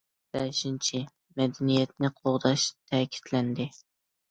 بەشىنچى، 0.35 1.01
مەدەنىيەتنى 1.41 2.11
قوغداش 2.17 2.67
تەكىتلەندى. 2.73 3.71